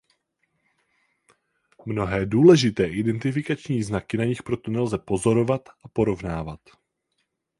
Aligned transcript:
Mnohé 1.85 2.25
důležité 2.25 2.87
identifikační 2.87 3.83
znaky 3.83 4.17
na 4.17 4.23
nich 4.23 4.43
proto 4.43 4.71
nelze 4.71 4.97
pozorovat 4.97 5.69
a 5.69 5.87
porovnávat. 5.93 6.59